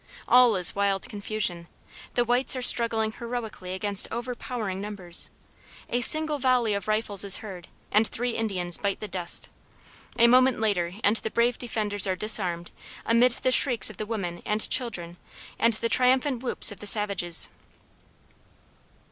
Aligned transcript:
All 0.27 0.55
is 0.55 0.73
wild 0.73 1.07
confusion. 1.07 1.67
The 2.15 2.25
whites 2.25 2.55
are 2.55 2.63
struggling 2.63 3.11
heroically 3.11 3.75
against 3.75 4.07
overpowering 4.11 4.81
numbers. 4.81 5.29
A 5.91 6.01
single 6.01 6.39
volley 6.39 6.73
of 6.73 6.87
rifles 6.87 7.23
is 7.23 7.37
heard 7.45 7.67
and 7.91 8.07
three 8.07 8.31
Indians 8.31 8.77
bite 8.77 8.99
the 8.99 9.07
dust. 9.07 9.49
A 10.17 10.25
moment 10.25 10.59
later 10.59 10.95
and 11.03 11.17
the 11.17 11.29
brave 11.29 11.59
defenders 11.59 12.07
are 12.07 12.15
disarmed 12.15 12.71
amid 13.05 13.33
the 13.33 13.51
shrieks 13.51 13.91
of 13.91 13.97
the 13.97 14.07
women 14.07 14.41
and 14.43 14.61
the 14.61 14.69
children 14.69 15.17
and 15.59 15.73
the 15.73 15.87
triumphant 15.87 16.41
whoops 16.41 16.71
of 16.71 16.79
the 16.79 16.87
savages. 16.87 17.49